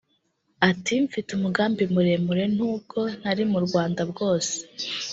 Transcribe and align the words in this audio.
Ati 0.69 0.93
“Mfite 1.05 1.29
umugambi 1.33 1.83
muremure 1.93 2.45
nubwo 2.57 2.99
ntari 3.19 3.43
mu 3.51 3.59
rwanda 3.65 4.01
bwose 4.11 4.55